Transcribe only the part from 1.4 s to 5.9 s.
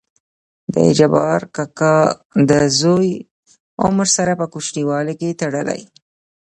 کاکا دزوى عمر سره په کوچينوالي کې تړلى.